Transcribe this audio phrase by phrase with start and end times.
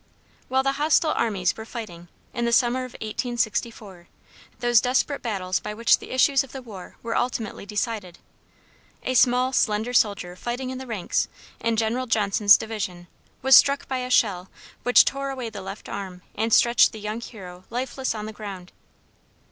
[0.47, 4.07] While the hostile armies were fighting, in the summer of 1864,
[4.59, 8.17] those desperate battles by which the issues of the war were ultimately decided,
[9.03, 11.27] a small, slender soldier fighting in the ranks,
[11.59, 13.09] in General Johnson's division,
[13.43, 14.49] was struck by a shell
[14.81, 18.71] which tore away the left arm and stretched the young hero lifeless on the ground.